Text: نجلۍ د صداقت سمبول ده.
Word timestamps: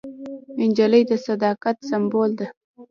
نجلۍ 0.69 1.03
د 1.09 1.11
صداقت 1.27 1.77
سمبول 1.89 2.31
ده. 2.39 2.47